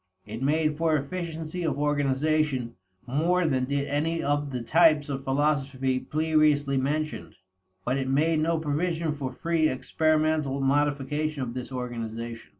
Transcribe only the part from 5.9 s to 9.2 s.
previously mentioned, but it made no provision